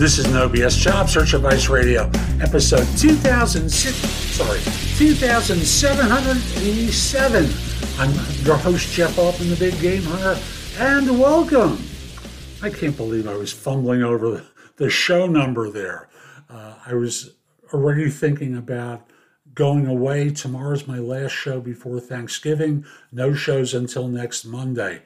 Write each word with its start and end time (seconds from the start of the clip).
This 0.00 0.16
is 0.18 0.32
No 0.32 0.48
BS 0.48 0.78
Job 0.78 1.10
Search 1.10 1.34
Advice 1.34 1.68
Radio, 1.68 2.10
episode 2.40 2.86
2006, 2.96 3.94
sorry, 3.94 4.60
2787. 4.96 7.44
I'm 7.98 8.10
your 8.42 8.56
host, 8.56 8.94
Jeff 8.94 9.18
Altman, 9.18 9.50
the 9.50 9.56
Big 9.56 9.78
Game 9.78 10.02
Hunter, 10.04 10.40
and 10.78 11.20
welcome. 11.20 11.84
I 12.62 12.70
can't 12.70 12.96
believe 12.96 13.28
I 13.28 13.34
was 13.34 13.52
fumbling 13.52 14.02
over 14.02 14.30
the, 14.30 14.46
the 14.76 14.88
show 14.88 15.26
number 15.26 15.68
there. 15.68 16.08
Uh, 16.48 16.76
I 16.86 16.94
was 16.94 17.34
already 17.74 18.08
thinking 18.08 18.56
about 18.56 19.10
going 19.52 19.86
away. 19.86 20.30
Tomorrow's 20.30 20.88
my 20.88 20.98
last 20.98 21.32
show 21.32 21.60
before 21.60 22.00
Thanksgiving. 22.00 22.86
No 23.12 23.34
shows 23.34 23.74
until 23.74 24.08
next 24.08 24.46
Monday. 24.46 25.02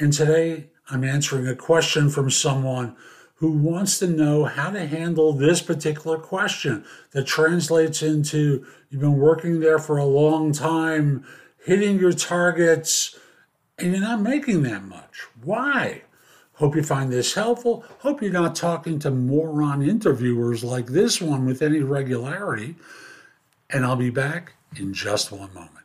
And 0.00 0.12
today 0.12 0.70
I'm 0.90 1.04
answering 1.04 1.46
a 1.46 1.54
question 1.54 2.10
from 2.10 2.28
someone 2.28 2.96
who 3.42 3.50
wants 3.50 3.98
to 3.98 4.06
know 4.06 4.44
how 4.44 4.70
to 4.70 4.86
handle 4.86 5.32
this 5.32 5.60
particular 5.60 6.16
question 6.16 6.84
that 7.10 7.26
translates 7.26 8.00
into 8.00 8.64
you've 8.88 9.00
been 9.00 9.16
working 9.16 9.58
there 9.58 9.80
for 9.80 9.98
a 9.98 10.04
long 10.04 10.52
time, 10.52 11.24
hitting 11.64 11.98
your 11.98 12.12
targets, 12.12 13.18
and 13.78 13.90
you're 13.90 14.00
not 14.00 14.20
making 14.20 14.62
that 14.62 14.84
much. 14.84 15.22
Why? 15.42 16.02
Hope 16.52 16.76
you 16.76 16.84
find 16.84 17.12
this 17.12 17.34
helpful. 17.34 17.84
Hope 17.98 18.22
you're 18.22 18.30
not 18.30 18.54
talking 18.54 19.00
to 19.00 19.10
moron 19.10 19.82
interviewers 19.82 20.62
like 20.62 20.86
this 20.86 21.20
one 21.20 21.44
with 21.44 21.62
any 21.62 21.80
regularity. 21.80 22.76
And 23.70 23.84
I'll 23.84 23.96
be 23.96 24.10
back 24.10 24.52
in 24.76 24.94
just 24.94 25.32
one 25.32 25.52
moment. 25.52 25.84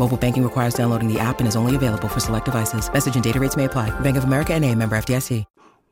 Mobile 0.00 0.16
banking 0.16 0.42
requires 0.42 0.72
downloading 0.72 1.12
the 1.12 1.20
app 1.20 1.40
and 1.40 1.46
is 1.46 1.56
only 1.56 1.76
available 1.76 2.08
for 2.08 2.20
select 2.20 2.46
devices. 2.46 2.90
Message 2.90 3.16
and 3.16 3.22
data 3.22 3.38
rates 3.38 3.54
may 3.54 3.66
apply. 3.66 3.90
Bank 4.00 4.16
of 4.16 4.24
America 4.24 4.54
and 4.54 4.64
a 4.64 4.74
member 4.74 4.96
FDIC. 4.96 5.44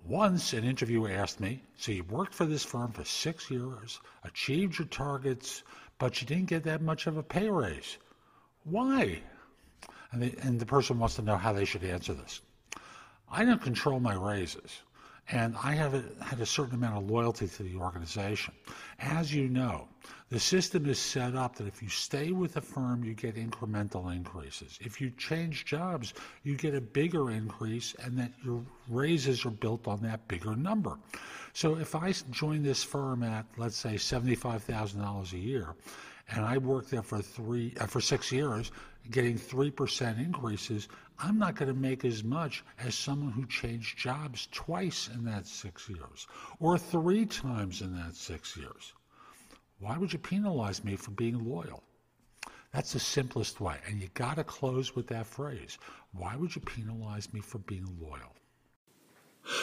Once 0.06 0.54
an 0.54 0.64
interviewer 0.64 1.10
asked 1.10 1.40
me, 1.40 1.62
so 1.76 1.92
you 1.92 2.02
worked 2.04 2.32
for 2.32 2.46
this 2.46 2.64
firm 2.64 2.90
for 2.90 3.04
six 3.04 3.50
years, 3.50 4.00
achieved 4.24 4.78
your 4.78 4.88
targets, 4.88 5.62
but 5.98 6.22
you 6.22 6.26
didn't 6.26 6.46
get 6.46 6.64
that 6.64 6.80
much 6.80 7.06
of 7.06 7.18
a 7.18 7.22
pay 7.22 7.50
raise. 7.50 7.98
Why? 8.64 9.20
And, 10.10 10.22
the 10.22 10.34
and 10.40 10.58
the 10.58 10.64
person 10.64 10.98
wants 10.98 11.16
to 11.16 11.22
know 11.22 11.36
how 11.36 11.52
they 11.52 11.66
should 11.66 11.84
answer 11.84 12.14
this. 12.14 12.40
I 13.30 13.44
don't 13.44 13.60
control 13.60 14.00
my 14.00 14.14
raises 14.14 14.80
and 15.30 15.54
I 15.62 15.72
have 15.74 15.94
a, 15.94 16.02
had 16.24 16.40
a 16.40 16.46
certain 16.46 16.74
amount 16.74 16.96
of 16.96 17.10
loyalty 17.10 17.48
to 17.48 17.62
the 17.62 17.76
organization. 17.76 18.54
As 18.98 19.34
you 19.34 19.48
know, 19.48 19.88
the 20.30 20.40
system 20.40 20.86
is 20.86 20.98
set 20.98 21.34
up 21.34 21.56
that 21.56 21.66
if 21.66 21.82
you 21.82 21.88
stay 21.88 22.32
with 22.32 22.56
a 22.56 22.60
firm, 22.60 23.04
you 23.04 23.14
get 23.14 23.36
incremental 23.36 24.14
increases. 24.14 24.78
If 24.80 25.00
you 25.00 25.10
change 25.10 25.64
jobs, 25.64 26.14
you 26.44 26.54
get 26.56 26.74
a 26.74 26.80
bigger 26.80 27.30
increase, 27.30 27.94
and 28.02 28.18
that 28.18 28.32
your 28.42 28.62
raises 28.88 29.44
are 29.44 29.50
built 29.50 29.86
on 29.86 30.02
that 30.02 30.26
bigger 30.28 30.56
number. 30.56 30.98
So 31.52 31.76
if 31.76 31.94
I 31.94 32.12
join 32.30 32.62
this 32.62 32.82
firm 32.82 33.22
at, 33.22 33.46
let's 33.56 33.76
say, 33.76 33.94
$75,000 33.94 35.32
a 35.32 35.38
year, 35.38 35.74
and 36.30 36.44
I 36.44 36.58
worked 36.58 36.90
there 36.90 37.02
for 37.02 37.20
three 37.22 37.74
uh, 37.80 37.86
for 37.86 38.00
six 38.00 38.30
years, 38.30 38.70
getting 39.10 39.38
three 39.38 39.70
percent 39.70 40.18
increases, 40.18 40.88
I'm 41.20 41.38
not 41.38 41.56
going 41.56 41.68
to 41.68 41.78
make 41.78 42.04
as 42.04 42.22
much 42.22 42.64
as 42.78 42.94
someone 42.94 43.32
who 43.32 43.46
changed 43.46 43.98
jobs 43.98 44.46
twice 44.52 45.10
in 45.12 45.24
that 45.24 45.46
six 45.46 45.88
years, 45.88 46.28
or 46.60 46.78
three 46.78 47.26
times 47.26 47.82
in 47.82 47.94
that 47.96 48.14
six 48.14 48.56
years. 48.56 48.92
Why 49.80 49.98
would 49.98 50.12
you 50.12 50.18
penalize 50.18 50.84
me 50.84 50.94
for 50.96 51.10
being 51.10 51.44
loyal? 51.44 51.82
That's 52.72 52.92
the 52.92 53.00
simplest 53.00 53.60
way, 53.60 53.76
and 53.88 54.00
you 54.00 54.08
got 54.14 54.36
to 54.36 54.44
close 54.44 54.94
with 54.94 55.06
that 55.08 55.26
phrase. 55.26 55.78
Why 56.12 56.36
would 56.36 56.54
you 56.54 56.60
penalize 56.60 57.32
me 57.32 57.40
for 57.40 57.58
being 57.58 57.88
loyal? 58.00 58.34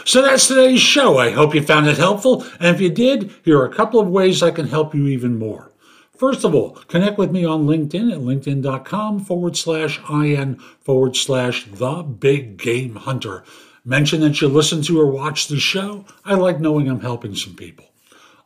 So 0.03 0.23
that's 0.23 0.47
today's 0.47 0.81
show. 0.81 1.17
I 1.19 1.29
hope 1.31 1.53
you 1.53 1.61
found 1.61 1.88
it 1.88 1.97
helpful. 1.97 2.44
And 2.59 2.75
if 2.75 2.81
you 2.81 2.89
did, 2.89 3.31
here 3.44 3.59
are 3.59 3.65
a 3.65 3.73
couple 3.73 3.99
of 3.99 4.09
ways 4.09 4.41
I 4.41 4.51
can 4.51 4.67
help 4.67 4.95
you 4.95 5.07
even 5.07 5.38
more. 5.38 5.71
First 6.17 6.45
of 6.45 6.55
all, 6.55 6.71
connect 6.87 7.17
with 7.17 7.31
me 7.31 7.43
on 7.43 7.65
LinkedIn 7.65 8.11
at 8.11 8.19
linkedin.com 8.19 9.19
forward 9.19 9.57
slash 9.57 9.99
IN 10.09 10.55
forward 10.79 11.15
slash 11.15 11.65
the 11.65 12.03
big 12.03 12.57
game 12.57 12.95
hunter. 12.95 13.43
Mention 13.83 14.21
that 14.21 14.39
you 14.39 14.47
listen 14.47 14.81
to 14.83 14.99
or 14.99 15.07
watch 15.07 15.47
the 15.47 15.59
show. 15.59 16.05
I 16.23 16.35
like 16.35 16.59
knowing 16.59 16.89
I'm 16.89 17.01
helping 17.01 17.35
some 17.35 17.55
people. 17.55 17.85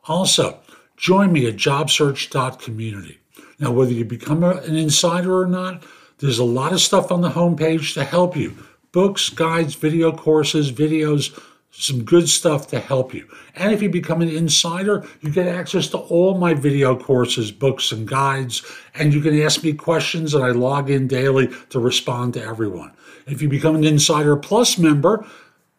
Also, 0.06 0.60
join 0.98 1.32
me 1.32 1.48
at 1.48 1.56
jobsearch.community. 1.56 3.20
Now, 3.60 3.72
whether 3.72 3.94
you 3.94 4.04
become 4.04 4.44
an 4.44 4.76
insider 4.76 5.40
or 5.40 5.48
not, 5.48 5.84
there's 6.18 6.40
a 6.40 6.44
lot 6.44 6.74
of 6.74 6.82
stuff 6.82 7.12
on 7.12 7.22
the 7.22 7.30
homepage 7.30 7.94
to 7.94 8.04
help 8.04 8.36
you 8.36 8.56
books, 8.92 9.30
guides, 9.30 9.76
video 9.76 10.12
courses, 10.12 10.72
videos 10.72 11.40
some 11.72 12.04
good 12.04 12.28
stuff 12.28 12.68
to 12.68 12.80
help 12.80 13.14
you. 13.14 13.28
And 13.56 13.72
if 13.72 13.82
you 13.82 13.90
become 13.90 14.22
an 14.22 14.30
insider, 14.30 15.06
you 15.22 15.32
get 15.32 15.48
access 15.48 15.88
to 15.90 15.98
all 15.98 16.38
my 16.38 16.54
video 16.54 16.98
courses, 16.98 17.52
books, 17.52 17.92
and 17.92 18.08
guides, 18.08 18.64
and 18.96 19.14
you 19.14 19.22
can 19.22 19.40
ask 19.42 19.64
me 19.64 19.74
questions, 19.74 20.34
and 20.34 20.44
I 20.44 20.50
log 20.50 20.90
in 20.90 21.08
daily 21.08 21.50
to 21.70 21.80
respond 21.80 22.34
to 22.34 22.44
everyone. 22.44 22.92
If 23.28 23.42
you 23.42 23.48
become 23.48 23.76
an 23.76 23.84
Insider 23.84 24.36
Plus 24.36 24.78
member, 24.78 25.26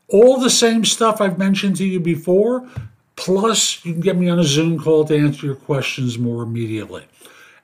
all 0.09 0.39
the 0.39 0.51
same 0.51 0.85
stuff 0.85 1.21
I've 1.21 1.39
mentioned 1.39 1.77
to 1.77 1.85
you 1.85 2.01
before, 2.01 2.69
plus 3.17 3.85
you 3.85 3.93
can 3.93 4.01
get 4.01 4.17
me 4.17 4.29
on 4.29 4.39
a 4.39 4.45
Zoom 4.45 4.79
call 4.79 5.05
to 5.05 5.19
answer 5.19 5.47
your 5.47 5.57
questions 5.57 6.19
more 6.19 6.43
immediately. 6.43 7.05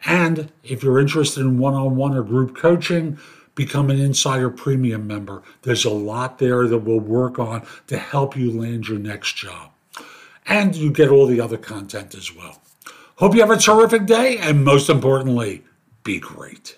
And 0.04 0.52
if 0.62 0.82
you're 0.82 0.98
interested 0.98 1.40
in 1.40 1.58
one 1.58 1.74
on 1.74 1.96
one 1.96 2.16
or 2.16 2.22
group 2.22 2.56
coaching, 2.56 3.18
become 3.56 3.90
an 3.90 3.98
Insider 3.98 4.50
Premium 4.50 5.08
member. 5.08 5.42
There's 5.62 5.84
a 5.84 5.90
lot 5.90 6.38
there 6.38 6.68
that 6.68 6.78
we'll 6.78 7.00
work 7.00 7.40
on 7.40 7.66
to 7.88 7.98
help 7.98 8.36
you 8.36 8.52
land 8.52 8.86
your 8.86 9.00
next 9.00 9.34
job. 9.34 9.72
And 10.46 10.76
you 10.76 10.92
get 10.92 11.08
all 11.08 11.26
the 11.26 11.40
other 11.40 11.56
content 11.56 12.14
as 12.14 12.32
well. 12.32 12.62
Hope 13.16 13.34
you 13.34 13.40
have 13.40 13.50
a 13.50 13.56
terrific 13.56 14.06
day, 14.06 14.38
and 14.38 14.64
most 14.64 14.88
importantly, 14.88 15.64
be 16.04 16.20
great. 16.20 16.76